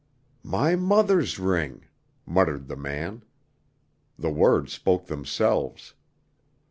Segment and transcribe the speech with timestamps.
[0.41, 1.85] "My mother's ring,"
[2.25, 3.23] muttered the man.
[4.17, 5.93] The words spoke themselves.